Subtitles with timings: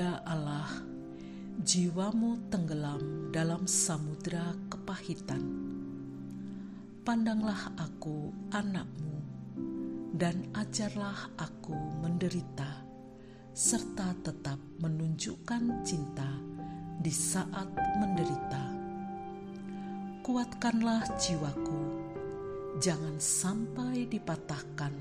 [0.00, 0.80] Bunda Allah,
[1.60, 5.44] jiwamu tenggelam dalam samudera kepahitan.
[7.04, 9.20] Pandanglah aku, anakmu,
[10.16, 12.80] dan ajarlah aku menderita,
[13.52, 16.32] serta tetap menunjukkan cinta
[16.96, 17.68] di saat
[18.00, 18.64] menderita.
[20.24, 22.08] Kuatkanlah jiwaku,
[22.80, 24.96] jangan sampai dipatahkan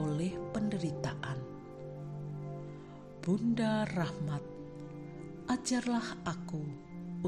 [0.00, 1.47] oleh penderitaan.
[3.28, 4.40] Bunda Rahmat,
[5.52, 6.64] ajarlah aku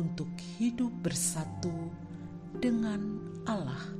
[0.01, 1.93] untuk hidup bersatu
[2.57, 4.00] dengan Allah.